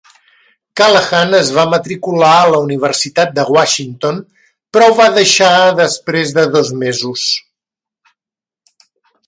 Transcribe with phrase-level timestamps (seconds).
[0.79, 4.17] Callahan es va matricular a la Universitat de Washington,
[4.77, 7.29] però ho va deixar després de dos mesos.